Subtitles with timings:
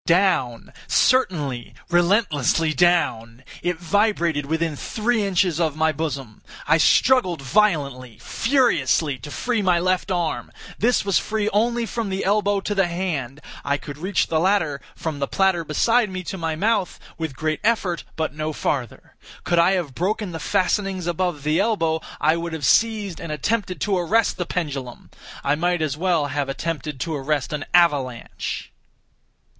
[0.07, 3.43] Down—certainly, relentlessly down!
[3.61, 6.41] It vibrated within three inches of my bosom!
[6.67, 10.51] I struggled violently, furiously, to free my left arm.
[10.79, 13.41] This was free only from the elbow to the hand.
[13.63, 17.59] I could reach the latter, from the platter beside me, to my mouth, with great
[17.63, 19.13] effort, but no farther.
[19.43, 23.79] Could I have broken the fastenings above the elbow, I would have seized and attempted
[23.81, 25.11] to arrest the pendulum.
[25.43, 28.71] I might as well have attempted to arrest an avalanche!